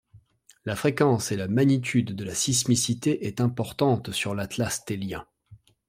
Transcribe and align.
La 0.65 0.75
fréquence 0.75 1.31
et 1.31 1.35
la 1.37 1.47
magnitude 1.47 2.15
de 2.15 2.23
la 2.23 2.33
sismicité 2.33 3.27
est 3.27 3.39
importante 3.39 4.11
sur 4.11 4.33
l’atlas 4.33 4.83
tellien. 4.83 5.27